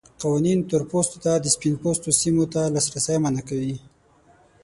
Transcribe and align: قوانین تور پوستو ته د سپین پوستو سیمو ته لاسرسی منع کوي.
قوانین 0.21 0.59
تور 0.69 0.83
پوستو 0.89 1.17
ته 1.23 1.31
د 1.39 1.45
سپین 1.55 1.73
پوستو 1.81 2.09
سیمو 2.21 2.43
ته 2.53 2.61
لاسرسی 2.73 3.15
منع 3.23 3.41
کوي. 3.49 3.75